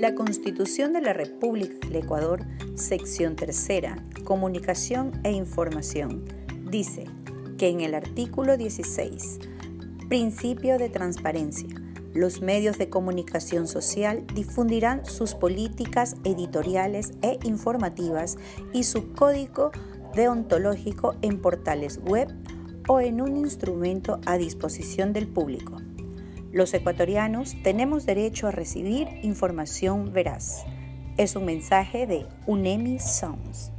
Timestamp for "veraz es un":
30.12-31.44